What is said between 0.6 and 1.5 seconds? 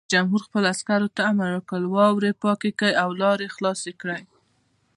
عسکرو ته امر